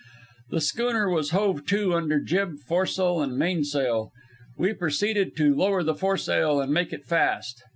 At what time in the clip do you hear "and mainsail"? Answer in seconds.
3.21-4.09